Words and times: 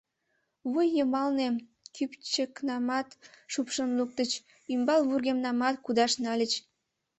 Вуй 0.71 0.87
йымалне 0.97 1.47
кӱпчыкнамат 1.95 3.09
шупшын 3.51 3.89
луктыч, 3.97 4.31
ӱмбал 4.73 5.01
вургемнамат 5.09 5.75
кудаш 5.85 6.13
нальыч. 6.23 6.53